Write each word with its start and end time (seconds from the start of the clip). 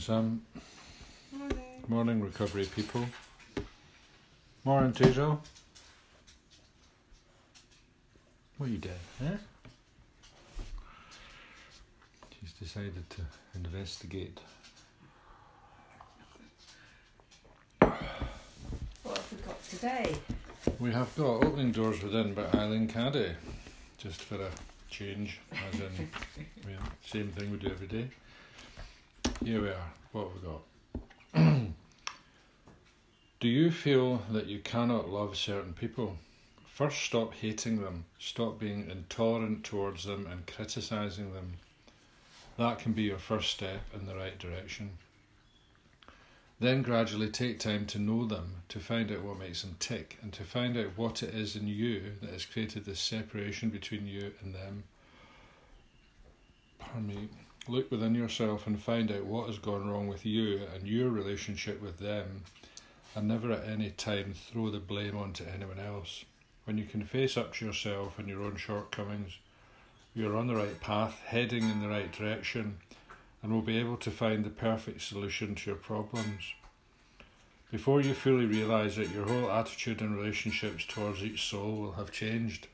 Sam. 0.00 0.40
Morning. 1.30 1.58
Morning, 1.86 2.20
recovery 2.22 2.64
people. 2.64 3.04
Morning, 4.64 4.92
Tejo. 4.92 5.38
What 8.56 8.66
are 8.66 8.72
you 8.72 8.78
doing, 8.78 8.94
eh? 9.26 9.36
She's 12.40 12.52
decided 12.54 13.10
to 13.10 13.22
investigate. 13.54 14.40
What 17.80 19.18
have 19.18 19.32
we 19.32 19.38
got 19.46 19.62
today? 19.68 20.16
We 20.78 20.92
have 20.92 21.14
got 21.14 21.44
opening 21.44 21.72
doors 21.72 22.02
within 22.02 22.32
by 22.32 22.46
Eileen 22.54 22.88
Caddy, 22.88 23.32
just 23.98 24.22
for 24.22 24.36
a 24.36 24.48
change, 24.88 25.40
as 25.52 25.78
in, 25.78 26.08
yeah, 26.66 26.76
same 27.04 27.28
thing 27.28 27.50
we 27.50 27.58
do 27.58 27.66
every 27.68 27.86
day. 27.86 28.08
Here 29.42 29.62
we 29.62 29.68
are. 29.68 29.92
What 30.12 30.28
have 30.28 30.42
we 30.42 31.42
got? 31.42 31.62
do 33.40 33.48
you 33.48 33.70
feel 33.70 34.18
that 34.30 34.46
you 34.46 34.58
cannot 34.58 35.08
love 35.08 35.34
certain 35.34 35.72
people? 35.72 36.18
First, 36.66 37.00
stop 37.00 37.32
hating 37.32 37.80
them. 37.80 38.04
Stop 38.18 38.58
being 38.58 38.90
intolerant 38.90 39.64
towards 39.64 40.04
them 40.04 40.26
and 40.30 40.46
criticizing 40.46 41.32
them. 41.32 41.54
That 42.58 42.80
can 42.80 42.92
be 42.92 43.04
your 43.04 43.18
first 43.18 43.50
step 43.50 43.80
in 43.94 44.04
the 44.04 44.14
right 44.14 44.38
direction. 44.38 44.90
Then 46.58 46.82
gradually 46.82 47.30
take 47.30 47.58
time 47.58 47.86
to 47.86 47.98
know 47.98 48.26
them, 48.26 48.56
to 48.68 48.78
find 48.78 49.10
out 49.10 49.22
what 49.22 49.38
makes 49.38 49.62
them 49.62 49.76
tick, 49.80 50.18
and 50.20 50.34
to 50.34 50.44
find 50.44 50.76
out 50.76 50.98
what 50.98 51.22
it 51.22 51.34
is 51.34 51.56
in 51.56 51.66
you 51.66 52.12
that 52.20 52.30
has 52.30 52.44
created 52.44 52.84
this 52.84 53.00
separation 53.00 53.70
between 53.70 54.06
you 54.06 54.32
and 54.42 54.54
them. 54.54 54.84
Pardon 56.78 57.06
me. 57.06 57.28
Look 57.70 57.92
within 57.92 58.16
yourself 58.16 58.66
and 58.66 58.82
find 58.82 59.12
out 59.12 59.26
what 59.26 59.46
has 59.46 59.58
gone 59.58 59.88
wrong 59.88 60.08
with 60.08 60.26
you 60.26 60.62
and 60.74 60.88
your 60.88 61.08
relationship 61.08 61.80
with 61.80 61.98
them, 61.98 62.42
and 63.14 63.28
never 63.28 63.52
at 63.52 63.68
any 63.68 63.90
time 63.90 64.34
throw 64.34 64.70
the 64.70 64.80
blame 64.80 65.16
onto 65.16 65.44
anyone 65.44 65.78
else. 65.78 66.24
When 66.64 66.78
you 66.78 66.84
can 66.84 67.04
face 67.04 67.36
up 67.36 67.54
to 67.54 67.64
yourself 67.64 68.18
and 68.18 68.28
your 68.28 68.42
own 68.42 68.56
shortcomings, 68.56 69.38
you're 70.16 70.36
on 70.36 70.48
the 70.48 70.56
right 70.56 70.80
path, 70.80 71.20
heading 71.26 71.62
in 71.62 71.80
the 71.80 71.88
right 71.88 72.10
direction, 72.10 72.78
and 73.40 73.52
will 73.52 73.62
be 73.62 73.78
able 73.78 73.98
to 73.98 74.10
find 74.10 74.44
the 74.44 74.50
perfect 74.50 75.02
solution 75.02 75.54
to 75.54 75.70
your 75.70 75.78
problems. 75.78 76.54
Before 77.70 78.00
you 78.00 78.14
fully 78.14 78.46
realise 78.46 78.98
it, 78.98 79.12
your 79.12 79.28
whole 79.28 79.48
attitude 79.48 80.00
and 80.00 80.16
relationships 80.16 80.84
towards 80.84 81.22
each 81.22 81.48
soul 81.48 81.76
will 81.76 81.92
have 81.92 82.10
changed. 82.10 82.66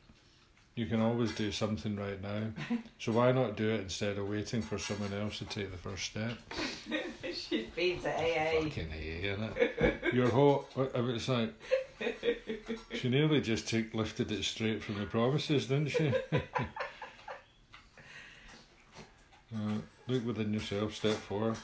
You 0.77 0.85
can 0.85 1.01
always 1.01 1.35
do 1.35 1.51
something 1.53 1.97
right 1.97 2.23
now, 2.23 2.53
so 2.99 3.13
why 3.13 3.33
not 3.33 3.57
do 3.57 3.71
it 3.71 3.81
instead 3.81 4.19
of 4.19 4.29
waiting 4.29 4.61
for 4.61 4.77
someone 4.77 5.11
else 5.15 5.39
to 5.39 5.47
take 5.47 5.73
the 5.73 5.79
first 5.79 6.05
step? 6.05 6.37
She's 7.33 7.65
been 7.75 7.99
to 8.01 8.11
AA. 8.11 8.61
Fucking 8.63 8.93
A, 8.93 9.23
innit? 9.23 10.13
Your 10.13 10.29
whole. 10.29 10.67
I 10.77 11.01
mean, 11.01 11.17
It's 11.17 11.29
like. 11.29 11.55
She 12.93 13.09
nearly 13.09 13.41
just 13.41 13.67
took, 13.69 13.95
lifted 13.95 14.31
it 14.31 14.45
straight 14.45 14.85
from 14.85 14.99
the 14.99 15.07
promises, 15.07 15.67
didn't 15.67 15.89
she? 15.89 16.13
uh, 16.33 16.41
look 20.07 20.27
within 20.27 20.53
yourself, 20.53 20.95
step 20.95 21.15
four. 21.15 21.55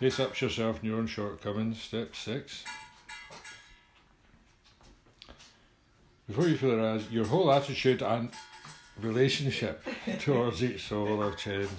Face 0.00 0.18
up 0.18 0.34
to 0.36 0.46
yourself 0.46 0.76
and 0.76 0.84
your 0.86 0.98
own 0.98 1.06
shortcomings, 1.06 1.82
step 1.82 2.16
six. 2.16 2.64
Before 6.26 6.48
you 6.48 6.56
feel 6.56 6.72
aroused, 6.72 7.10
your 7.10 7.26
whole 7.26 7.52
attitude 7.52 8.02
and 8.02 8.30
relationship 9.00 9.84
towards 10.20 10.62
each 10.64 10.86
soul 10.88 11.20
have 11.22 11.36
changed. 11.36 11.70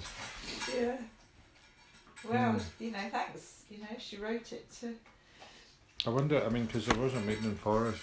Yeah. 0.74 0.96
Well, 2.28 2.54
Mm. 2.54 2.62
you 2.80 2.90
know, 2.92 3.08
thanks. 3.10 3.62
You 3.70 3.78
know, 3.78 3.86
she 3.98 4.16
wrote 4.16 4.52
it 4.52 4.70
to. 4.80 4.94
I 6.06 6.10
wonder, 6.10 6.44
I 6.44 6.48
mean, 6.48 6.66
because 6.66 6.86
there 6.86 6.98
was 6.98 7.14
a 7.14 7.20
meeting 7.20 7.44
in 7.44 7.54
Forest. 7.56 8.02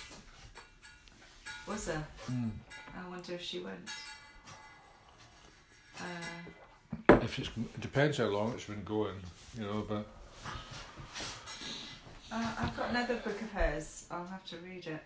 Was 1.67 1.85
there? 1.85 2.05
Mm. 2.29 2.51
I 2.97 3.09
wonder 3.09 3.33
if 3.33 3.41
she 3.41 3.59
went. 3.59 3.89
Uh, 5.99 7.13
If 7.21 7.39
it's, 7.39 7.47
it 7.49 7.81
depends 7.81 8.17
how 8.17 8.25
long 8.25 8.51
it's 8.53 8.65
been 8.65 8.83
going, 8.83 9.15
you 9.57 9.63
know, 9.63 9.85
but 9.87 10.05
uh, 12.31 12.51
I've 12.59 12.75
got 12.75 12.89
another 12.89 13.15
book 13.15 13.41
of 13.41 13.51
hers. 13.51 14.05
I'll 14.11 14.25
have 14.27 14.43
to 14.45 14.57
read 14.57 14.87
it. 14.87 15.01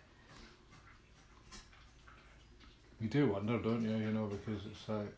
You 3.00 3.08
do 3.10 3.28
wonder, 3.28 3.60
don't 3.60 3.84
you, 3.84 3.96
you 3.96 4.12
know, 4.12 4.26
because 4.26 4.66
it's 4.66 4.90
like, 4.90 5.14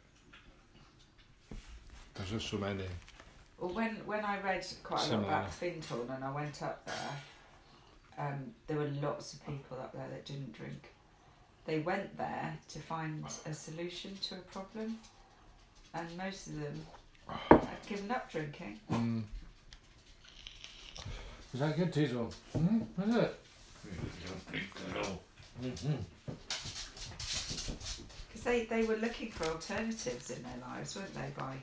there's 2.15 2.29
just 2.31 2.49
so 2.49 2.57
many. 2.57 2.83
Well, 3.57 3.73
when 3.73 3.95
when 4.05 4.23
I 4.25 4.41
read 4.41 4.65
quite 4.83 5.01
a 5.01 5.03
Similar. 5.03 5.27
lot 5.27 5.39
about 5.39 5.51
Findhorn 5.51 6.15
and 6.15 6.23
I 6.23 6.31
went 6.31 6.61
up 6.61 6.85
there, 6.85 8.27
um, 8.27 8.53
there 8.67 8.77
were 8.77 8.89
lots 9.01 9.33
of 9.33 9.45
people 9.45 9.77
up 9.77 9.93
there 9.93 10.07
that 10.09 10.25
didn't 10.25 10.53
drink. 10.53 10.91
They 11.65 11.79
went 11.79 12.17
there 12.17 12.57
to 12.69 12.79
find 12.79 13.23
a 13.45 13.53
solution 13.53 14.17
to 14.23 14.35
a 14.35 14.39
problem, 14.39 14.97
and 15.93 16.17
most 16.17 16.47
of 16.47 16.59
them 16.59 16.85
had 17.49 17.85
given 17.87 18.11
up 18.11 18.29
drinking. 18.31 18.79
Mm. 18.91 19.23
Is 21.53 21.59
that 21.59 21.77
good, 21.77 21.93
Teasel? 21.93 22.33
Mm, 22.57 22.85
is 23.07 23.15
it? 23.15 23.39
Mm-hmm. 25.63 25.95
Because 28.39 28.69
they, 28.69 28.81
they 28.81 28.87
were 28.87 28.95
looking 28.95 29.31
for 29.31 29.45
alternatives 29.47 30.29
in 30.29 30.41
their 30.43 30.69
lives, 30.69 30.95
weren't 30.95 31.13
they, 31.13 31.29
by 31.37 31.55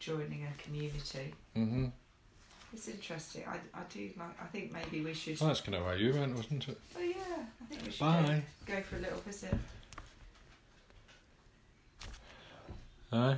joining 0.00 0.44
a 0.44 0.62
community? 0.62 1.32
Mm-hmm. 1.56 1.86
It's 2.72 2.88
interesting. 2.88 3.44
I, 3.46 3.56
I 3.78 3.82
do 3.92 4.10
like. 4.18 4.42
I 4.42 4.46
think 4.46 4.72
maybe 4.72 5.04
we 5.04 5.14
should. 5.14 5.38
Well, 5.40 5.48
that's 5.48 5.60
kind 5.60 5.76
of 5.76 5.84
why 5.84 5.94
you 5.94 6.12
went, 6.12 6.34
wasn't 6.34 6.68
it? 6.68 6.80
Oh 6.96 7.00
yeah, 7.00 7.14
I 7.62 7.64
think 7.66 7.82
we 7.84 7.92
should 7.92 8.00
Bye. 8.00 8.42
Go, 8.66 8.74
go 8.74 8.82
for 8.82 8.96
a 8.96 8.98
little 8.98 9.18
visit. 9.18 9.54
Aye. 13.12 13.36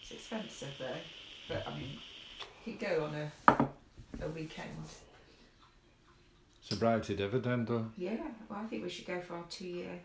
It's 0.00 0.12
expensive 0.12 0.68
though, 0.78 0.86
but 1.48 1.68
I 1.68 1.76
mean, 1.76 1.98
you 2.64 2.74
go 2.80 3.04
on 3.04 3.14
a 3.14 4.24
a 4.24 4.28
weekend. 4.30 4.86
Sobriety 6.68 7.16
dividend, 7.16 7.66
though. 7.66 7.86
Yeah, 7.96 8.16
well, 8.50 8.58
I 8.62 8.66
think 8.66 8.82
we 8.82 8.90
should 8.90 9.06
go 9.06 9.18
for 9.22 9.36
our 9.36 9.44
two-year 9.48 9.98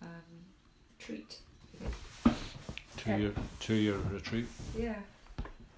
um, 0.00 0.08
treat. 0.98 1.36
Two 2.96 3.10
Yeah. 3.10 3.16
year, 3.18 3.32
two 3.60 3.74
year 3.74 3.96
retreat. 4.10 4.46
Yeah, 4.74 4.94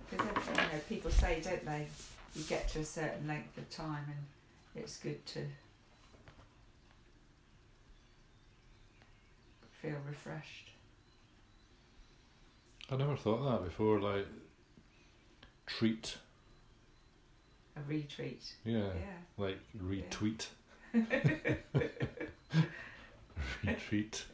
because 0.09 0.25
you 0.47 0.55
know 0.55 0.63
people 0.89 1.11
say, 1.11 1.41
don't 1.43 1.65
they? 1.67 1.89
You 2.37 2.45
get 2.45 2.69
to 2.69 2.79
a 2.79 2.85
certain 2.85 3.27
length 3.27 3.59
of 3.59 3.69
time, 3.71 4.05
and 4.07 4.83
it's 4.85 4.99
good 4.99 5.27
to 5.27 5.41
feel 9.83 9.97
refreshed. 10.07 10.71
I 12.89 12.95
never 12.95 13.17
thought 13.17 13.43
that 13.51 13.65
before. 13.65 13.99
Like 14.01 14.27
treat, 15.67 16.19
A 17.79 17.89
retreat. 17.89 18.53
yeah, 18.65 18.79
Yeah. 18.79 19.19
like 19.37 19.59
retweet. 19.77 20.47
Retreat. 23.65 24.25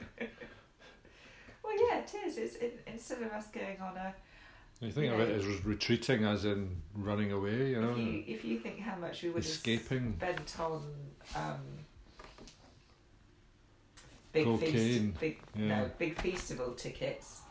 Well, 1.62 1.72
yeah, 1.90 1.98
it 1.98 2.14
is. 2.26 2.38
It's 2.38 2.56
in, 2.56 2.70
instead 2.86 3.22
of 3.22 3.32
us 3.32 3.46
going 3.48 3.80
on 3.80 3.96
a. 3.96 4.14
You 4.80 4.90
think 4.92 5.06
You 5.06 5.14
of 5.14 5.20
it 5.28 5.38
as 5.38 5.46
retreating, 5.64 6.24
as 6.24 6.44
in 6.44 6.76
running 6.94 7.32
away. 7.32 7.70
You 7.70 7.80
know, 7.80 7.92
If 7.92 7.98
you 7.98 8.24
if 8.26 8.44
you 8.44 8.58
think 8.58 8.80
how 8.80 8.96
much 8.96 9.22
we 9.22 9.30
would 9.30 9.42
have 9.44 9.52
escaping. 9.52 10.14
spent 10.18 10.60
on 10.60 10.82
um, 11.36 11.60
big 14.32 14.44
Cocaine, 14.44 14.70
feast, 15.12 15.20
big 15.20 15.38
yeah. 15.56 15.66
no 15.66 15.90
big 15.98 16.20
festival 16.20 16.72
tickets, 16.72 17.42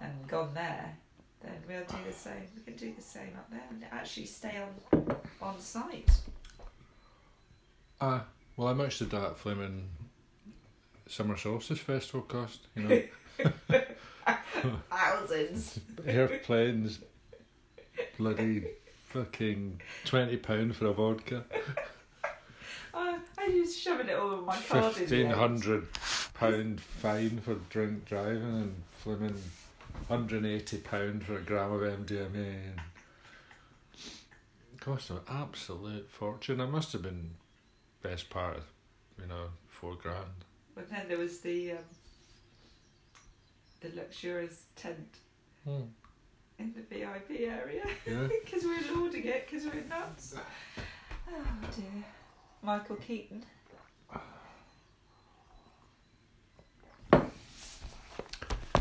and 0.00 0.26
gone 0.28 0.52
there, 0.54 0.96
then 1.44 1.54
we'll 1.68 1.84
do 1.84 1.96
the 2.06 2.12
same. 2.12 2.42
We 2.56 2.62
can 2.62 2.76
do 2.76 2.92
the 2.94 3.02
same 3.02 3.30
up 3.36 3.50
there 3.50 3.62
and 3.70 3.84
actually 3.92 4.26
stay 4.26 4.58
on 4.92 5.16
on 5.42 5.60
site. 5.60 6.10
Ah, 8.00 8.24
well, 8.56 8.68
how 8.68 8.74
much 8.74 8.98
did 8.98 9.10
that 9.10 9.36
flaming 9.38 9.88
summer 11.06 11.36
solstice 11.36 11.78
festival 11.78 12.22
cost? 12.22 12.66
You 12.74 12.82
know, 12.82 13.02
Thousands. 14.90 15.80
airplanes, 16.06 16.98
bloody 18.18 18.64
fucking 19.08 19.80
twenty 20.04 20.36
pound 20.36 20.74
for 20.76 20.86
a 20.86 20.92
vodka, 20.92 21.44
I 22.94 23.18
I 23.38 23.48
was 23.48 23.76
shoving 23.76 24.08
it 24.08 24.16
all 24.16 24.38
in 24.38 24.44
my 24.44 24.56
car. 24.60 24.90
fifteen 24.90 25.30
hundred 25.30 25.86
pound 26.34 26.80
fine 26.80 27.38
for 27.40 27.54
drink 27.70 28.06
driving, 28.06 28.42
and 28.42 28.74
flaming 28.98 29.34
hundred 30.08 30.38
and 30.44 30.46
eighty 30.46 30.78
pound 30.78 31.24
for 31.24 31.36
a 31.38 31.40
gram 31.42 31.72
of 31.72 31.80
MDMA. 31.80 32.34
And 32.70 32.80
cost 34.80 35.10
an 35.10 35.20
absolute 35.28 36.10
fortune. 36.10 36.60
It 36.60 36.66
must 36.68 36.92
have 36.92 37.02
been 37.02 37.30
best 38.02 38.28
part, 38.30 38.58
of, 38.58 38.64
you 39.20 39.26
know, 39.26 39.46
four 39.68 39.94
grand. 39.94 40.44
But 40.74 40.90
then 40.90 41.06
there 41.08 41.18
was 41.18 41.40
the 41.40 41.72
um, 41.72 41.78
the 43.80 43.90
luxurious 43.96 44.64
tent 44.76 45.16
Hmm. 45.64 45.82
in 46.58 46.74
the 46.74 46.82
VIP 46.82 47.40
area 47.40 47.84
Yeah. 48.06 48.28
because 48.44 48.64
we're 48.64 48.94
lauding 48.94 49.24
it 49.24 49.48
because 49.48 49.64
we're 49.66 49.82
nuts. 49.88 50.34
Oh 51.30 51.44
dear. 51.74 52.04
Michael 52.62 52.96
Keaton. 52.96 53.44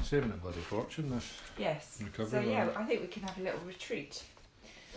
Saving 0.04 0.32
a 0.32 0.36
bloody 0.36 0.60
fortune, 0.60 1.10
this. 1.10 1.32
Yes. 1.58 2.00
Recovery 2.04 2.44
So 2.44 2.50
yeah. 2.50 2.68
I 2.76 2.84
think 2.84 3.02
we 3.02 3.08
can 3.08 3.24
have 3.24 3.38
a 3.38 3.42
little 3.42 3.62
retreat. 3.66 4.22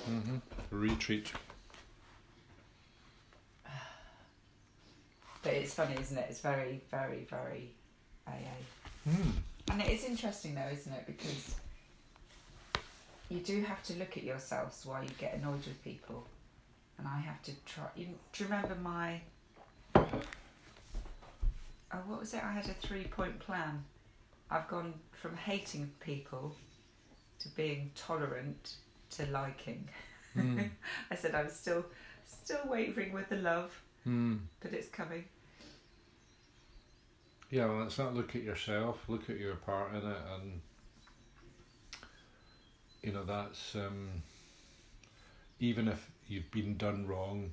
hmm 0.05 0.39
Retreat. 0.71 1.33
But 5.43 5.53
it's 5.53 5.75
funny, 5.75 5.95
isn't 6.01 6.19
it? 6.19 6.27
It's 6.29 6.41
very, 6.41 6.81
very, 6.91 7.25
very 7.31 7.71
AA. 8.27 8.33
Hmm. 9.09 9.31
And 9.71 9.81
it 9.81 9.91
is 9.91 10.05
interesting 10.05 10.57
though, 10.57 10.69
isn't 10.73 10.93
it? 10.93 11.05
Because 11.07 11.55
you 13.29 13.39
do 13.39 13.63
have 13.63 13.81
to 13.85 13.95
look 13.95 14.17
at 14.17 14.25
yourselves 14.25 14.85
while 14.85 15.05
you 15.05 15.11
get 15.19 15.35
annoyed 15.35 15.65
with 15.65 15.81
people. 15.85 16.27
And 16.99 17.07
I 17.07 17.21
have 17.21 17.41
to 17.45 17.53
try. 17.65 17.85
You, 17.95 18.07
do 18.33 18.43
you 18.43 18.47
remember 18.47 18.75
my. 18.83 19.21
Oh, 19.95 20.03
what 22.07 22.19
was 22.19 22.35
it? 22.35 22.43
I 22.43 22.51
had 22.51 22.67
a 22.67 22.75
three 22.75 23.05
point 23.05 23.39
plan. 23.39 23.85
I've 24.51 24.69
gone 24.69 24.95
from 25.13 25.37
hating 25.37 25.91
people 26.01 26.55
to 27.41 27.49
being 27.51 27.91
tolerant 27.95 28.75
to 29.11 29.27
liking. 29.27 29.89
Hmm. 30.35 30.61
I 31.11 31.15
said 31.15 31.35
I 31.35 31.43
was 31.43 31.55
still 31.55 31.85
still 32.27 32.61
wavering 32.67 33.13
with 33.13 33.29
the 33.29 33.37
love, 33.37 33.73
Hmm. 34.05 34.37
but 34.61 34.73
it's 34.73 34.89
coming. 34.89 35.25
Yeah, 37.51 37.67
well, 37.67 37.85
it's 37.85 37.99
not 37.99 38.15
look 38.15 38.35
at 38.35 38.43
yourself, 38.43 39.05
look 39.09 39.31
at 39.31 39.39
your 39.39 39.55
part 39.57 39.95
in 39.95 39.99
it, 40.11 40.17
and 40.35 40.61
you 43.03 43.13
know 43.13 43.25
that's 43.25 43.75
um, 43.77 44.23
even 45.61 45.89
if 45.89 46.11
you've 46.29 46.51
been 46.51 46.77
done 46.77 47.07
wrong. 47.07 47.53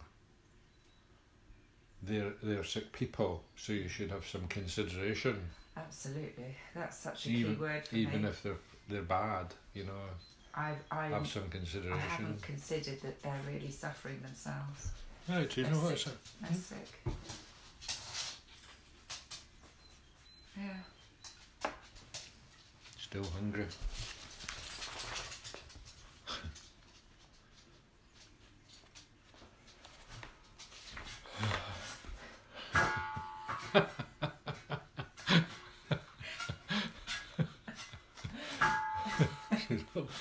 They're 2.02 2.34
they're 2.44 2.64
sick 2.66 2.92
people, 2.92 3.44
so 3.56 3.72
you 3.72 3.88
should 3.88 4.12
have 4.12 4.28
some 4.28 4.48
consideration, 4.48 5.50
Absolutely. 5.76 6.56
That's 6.76 6.98
such 6.98 7.26
a 7.26 7.30
Even- 7.30 7.56
key 7.56 7.62
word 7.62 7.88
for 7.88 7.96
even 7.96 8.22
me. 8.24 8.30
if 8.30 8.44
they're 8.44 8.58
they're 8.90 9.02
bad. 9.02 9.48
You 9.74 9.86
know, 9.86 9.92
I've, 10.54 10.78
I 10.92 11.08
have 11.08 11.28
some 11.28 11.50
consideration. 11.50 11.94
I 11.94 11.98
haven't 12.00 12.42
considered 12.42 13.02
that 13.02 13.24
they're 13.24 13.42
really 13.48 13.72
suffering 13.72 14.20
themselves. 14.22 14.92
Right, 15.28 15.50
do 15.50 15.62
you 15.62 15.68
They're 15.68 15.76
know 15.76 15.80
what? 15.80 15.98
sick. 16.00 16.14
They're 16.42 16.50
hmm? 16.52 16.56
sick. 16.56 16.90
Yeah. 20.58 21.70
still 22.98 23.24
hungry. 23.36 23.66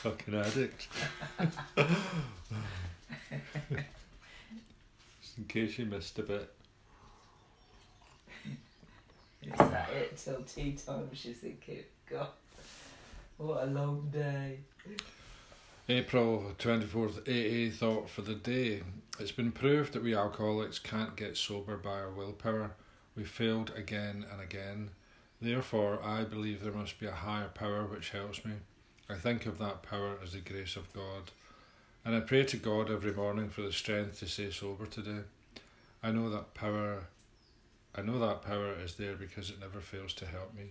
Fucking 0.02 0.34
addict. 0.34 0.88
Just 5.20 5.38
in 5.38 5.44
case 5.46 5.78
you 5.78 5.86
missed 5.86 6.18
a 6.18 6.24
bit. 6.24 6.52
Is 9.42 9.58
that 9.58 9.90
it 9.90 10.16
till 10.16 10.42
tea 10.42 10.72
time? 10.72 11.08
She's 11.12 11.36
thinking, 11.36 11.84
God, 12.10 12.30
what 13.36 13.62
a 13.62 13.66
long 13.66 14.08
day. 14.12 14.58
April 15.88 16.52
24th, 16.58 17.20
AA 17.28 17.72
thought 17.72 18.10
for 18.10 18.22
the 18.22 18.34
day. 18.34 18.82
It's 19.20 19.30
been 19.30 19.52
proved 19.52 19.92
that 19.92 20.02
we 20.02 20.16
alcoholics 20.16 20.80
can't 20.80 21.14
get 21.14 21.36
sober 21.36 21.76
by 21.76 22.00
our 22.00 22.10
willpower. 22.10 22.72
We 23.14 23.22
failed 23.22 23.72
again 23.76 24.26
and 24.32 24.40
again. 24.40 24.90
Therefore, 25.40 26.00
I 26.02 26.24
believe 26.24 26.64
there 26.64 26.72
must 26.72 26.98
be 26.98 27.06
a 27.06 27.12
higher 27.12 27.48
power 27.48 27.84
which 27.84 28.10
helps 28.10 28.44
me. 28.44 28.54
I 29.08 29.14
think 29.14 29.46
of 29.46 29.58
that 29.58 29.82
power 29.82 30.16
as 30.22 30.32
the 30.32 30.40
grace 30.40 30.76
of 30.76 30.92
God. 30.92 31.30
And 32.04 32.16
I 32.16 32.20
pray 32.20 32.44
to 32.44 32.56
God 32.56 32.90
every 32.90 33.12
morning 33.12 33.48
for 33.48 33.62
the 33.62 33.72
strength 33.72 34.18
to 34.20 34.26
stay 34.26 34.50
sober 34.50 34.86
today. 34.86 35.20
I 36.02 36.10
know 36.10 36.30
that 36.30 36.54
power 36.54 37.04
I 37.94 38.00
know 38.00 38.18
that 38.20 38.40
power 38.40 38.72
is 38.82 38.94
there 38.94 39.14
because 39.14 39.50
it 39.50 39.60
never 39.60 39.80
fails 39.80 40.14
to 40.14 40.26
help 40.26 40.54
me. 40.54 40.70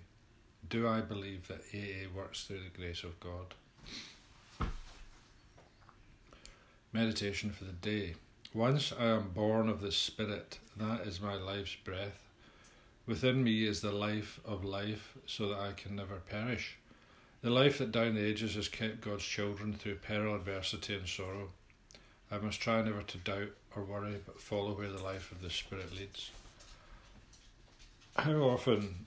Do 0.67 0.87
I 0.87 1.01
believe 1.01 1.47
that 1.47 1.61
AA 1.71 2.09
works 2.15 2.45
through 2.45 2.61
the 2.61 2.75
grace 2.75 3.03
of 3.03 3.19
God? 3.19 3.53
Meditation 6.91 7.51
for 7.51 7.65
the 7.65 7.73
day. 7.73 8.15
Once 8.55 8.91
I 8.99 9.05
am 9.05 9.29
born 9.29 9.69
of 9.69 9.81
the 9.81 9.91
Spirit, 9.91 10.57
that 10.77 11.01
is 11.01 11.21
my 11.21 11.35
life's 11.35 11.75
breath. 11.75 12.19
Within 13.05 13.43
me 13.43 13.65
is 13.65 13.81
the 13.81 13.91
life 13.91 14.39
of 14.43 14.65
life, 14.65 15.15
so 15.27 15.49
that 15.49 15.59
I 15.59 15.73
can 15.73 15.95
never 15.95 16.15
perish. 16.15 16.77
The 17.41 17.49
life 17.49 17.79
that 17.79 17.91
down 17.91 18.13
the 18.13 18.23
ages 18.23 18.53
has 18.53 18.67
kept 18.67 19.01
God's 19.01 19.23
children 19.23 19.73
through 19.73 19.95
peril, 19.95 20.35
adversity, 20.35 20.93
and 20.95 21.07
sorrow. 21.07 21.49
I 22.29 22.37
must 22.37 22.61
try 22.61 22.83
never 22.83 23.01
to 23.01 23.17
doubt 23.17 23.49
or 23.75 23.83
worry, 23.83 24.17
but 24.25 24.39
follow 24.39 24.73
where 24.73 24.91
the 24.91 25.01
life 25.01 25.31
of 25.31 25.41
the 25.41 25.49
Spirit 25.49 25.91
leads. 25.91 26.29
How 28.15 28.33
often, 28.33 29.05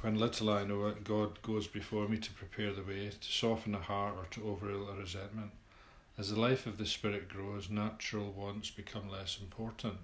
when 0.00 0.18
little 0.18 0.50
I 0.50 0.64
know 0.64 0.86
it, 0.86 1.04
God 1.04 1.40
goes 1.42 1.68
before 1.68 2.08
me 2.08 2.18
to 2.18 2.32
prepare 2.32 2.72
the 2.72 2.82
way, 2.82 3.10
to 3.10 3.32
soften 3.32 3.74
a 3.76 3.80
heart, 3.80 4.14
or 4.18 4.24
to 4.32 4.48
overrule 4.48 4.88
a 4.88 4.96
resentment. 4.96 5.52
As 6.18 6.30
the 6.30 6.40
life 6.40 6.66
of 6.66 6.78
the 6.78 6.86
Spirit 6.86 7.28
grows, 7.28 7.70
natural 7.70 8.32
wants 8.32 8.68
become 8.68 9.08
less 9.08 9.38
important. 9.40 9.94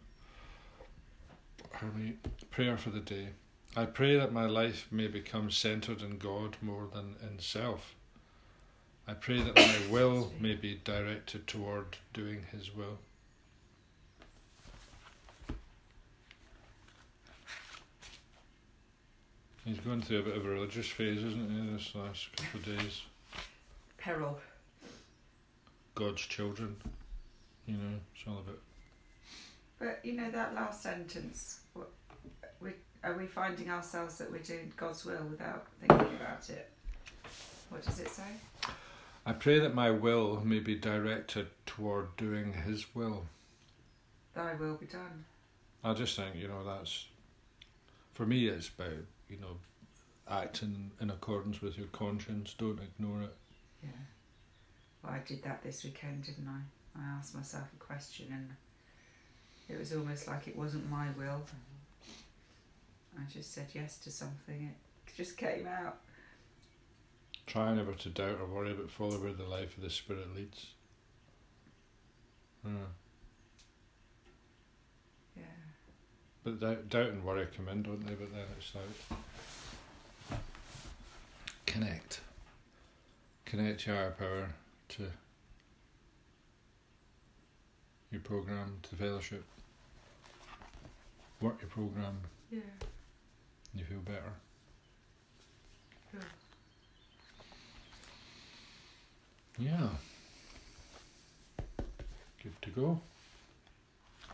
Pardon. 1.73 2.19
Prayer 2.52 2.79
for 2.79 2.90
the 2.90 3.00
day. 3.00 3.29
I 3.74 3.86
pray 3.86 4.19
that 4.19 4.32
my 4.32 4.44
life 4.44 4.86
may 4.90 5.06
become 5.06 5.50
centered 5.50 6.02
in 6.02 6.19
God 6.19 6.58
more 6.60 6.88
than 6.92 7.16
in 7.22 7.38
self. 7.38 7.94
I 9.08 9.14
pray 9.14 9.40
that 9.40 9.56
my 9.56 9.78
will 9.90 10.30
may 10.38 10.54
be 10.54 10.80
directed 10.84 11.46
toward 11.46 11.96
doing 12.12 12.44
His 12.52 12.74
will. 12.74 12.98
He's 19.64 19.79
going 19.79 20.02
through 20.02 20.20
a 20.20 20.22
bit 20.22 20.36
of 20.36 20.44
a 20.44 20.48
religious 20.48 20.88
phase, 20.88 21.22
isn't 21.22 21.50
he, 21.50 21.72
this 21.72 21.94
last 21.94 22.36
couple 22.36 22.60
of 22.60 22.79
days? 22.79 23.02
Peril. 23.96 24.38
God's 25.94 26.22
children. 26.22 26.76
You 27.67 27.76
know, 27.76 27.98
it's 28.14 28.24
all 28.26 28.38
a 28.38 28.43
bit. 28.43 28.58
But 29.79 30.00
you 30.02 30.14
know 30.14 30.31
that 30.31 30.55
last 30.55 30.82
sentence. 30.82 31.60
What, 31.74 31.91
we, 32.60 32.72
are 33.04 33.16
we 33.16 33.26
finding 33.26 33.70
ourselves 33.70 34.18
that 34.18 34.30
we're 34.30 34.38
doing 34.38 34.72
God's 34.76 35.04
will 35.04 35.24
without 35.28 35.66
thinking 35.80 36.16
about 36.20 36.48
it? 36.48 36.70
What 37.68 37.84
does 37.84 37.98
it 38.00 38.08
say? 38.08 38.22
I 39.24 39.32
pray 39.32 39.58
that 39.60 39.74
my 39.74 39.90
will 39.90 40.40
may 40.44 40.58
be 40.58 40.74
directed 40.74 41.46
toward 41.66 42.16
doing 42.16 42.52
His 42.52 42.94
will. 42.94 43.24
Thy 44.34 44.54
will 44.54 44.74
be 44.74 44.86
done. 44.86 45.24
I 45.84 45.94
just 45.94 46.16
think, 46.16 46.36
you 46.36 46.48
know, 46.48 46.64
that's. 46.64 47.06
For 48.14 48.26
me, 48.26 48.46
it's 48.46 48.68
about, 48.68 49.04
you 49.28 49.38
know, 49.40 49.56
acting 50.28 50.90
in 51.00 51.10
accordance 51.10 51.60
with 51.60 51.78
your 51.78 51.88
conscience. 51.88 52.54
Don't 52.56 52.80
ignore 52.80 53.22
it. 53.22 53.34
Yeah. 53.82 53.90
Well, 55.02 55.12
I 55.12 55.20
did 55.26 55.42
that 55.44 55.62
this 55.62 55.84
weekend, 55.84 56.24
didn't 56.24 56.48
I? 56.48 57.00
I 57.00 57.18
asked 57.18 57.34
myself 57.34 57.64
a 57.74 57.84
question 57.84 58.26
and 58.30 58.50
it 59.68 59.78
was 59.78 59.92
almost 59.94 60.28
like 60.28 60.46
it 60.46 60.56
wasn't 60.56 60.90
my 60.90 61.08
will. 61.16 61.42
I 63.19 63.31
just 63.31 63.52
said 63.52 63.69
yes 63.74 63.98
to 63.98 64.10
something. 64.10 64.74
It 65.06 65.14
just 65.16 65.36
came 65.36 65.66
out. 65.66 65.98
Try 67.46 67.74
never 67.74 67.92
to 67.92 68.08
doubt 68.08 68.38
or 68.40 68.46
worry, 68.46 68.72
but 68.72 68.90
follow 68.90 69.19
where 69.19 69.32
the 69.32 69.44
life 69.44 69.76
of 69.76 69.82
the 69.82 69.90
Spirit 69.90 70.34
leads. 70.34 70.69
Yeah. 72.64 72.70
Yeah. 75.36 75.42
But 76.44 76.60
doubt, 76.60 76.88
doubt 76.88 77.08
and 77.08 77.24
worry 77.24 77.46
come 77.54 77.69
in, 77.69 77.82
don't 77.82 78.06
they? 78.06 78.14
But 78.14 78.32
then 78.32 78.44
it's 78.56 78.72
like 78.74 80.38
connect, 81.66 82.20
connect 83.44 83.86
your 83.86 83.96
higher 83.96 84.10
power 84.12 84.48
to 84.90 85.02
your 88.10 88.20
program, 88.20 88.78
to 88.82 88.90
the 88.90 88.96
fellowship. 88.96 89.44
Work 91.40 91.60
your 91.60 91.70
program, 91.70 92.19
Yeah. 92.50 92.60
You 93.74 93.84
feel 93.84 94.00
better. 94.00 94.32
Cool. 96.12 96.20
Yeah. 99.58 99.88
Good 102.43 102.62
to 102.62 102.70
go. 102.70 103.00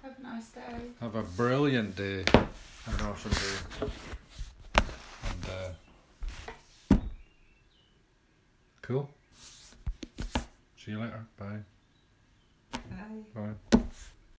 Have 0.02 0.16
a 0.18 0.23
nice 0.23 0.49
day. 0.49 0.90
Have 1.00 1.14
a 1.14 1.23
brilliant 1.23 1.97
day. 1.97 2.25
Have 2.33 3.00
an 3.00 3.07
awesome 3.07 3.33
day. 3.33 3.90
And 5.28 5.47
uh, 6.92 6.97
cool. 8.83 9.11
See 10.78 10.92
you 10.92 11.00
later. 11.00 11.26
Bye. 11.38 11.59
Bye. 12.73 13.52
Bye. 13.71 13.77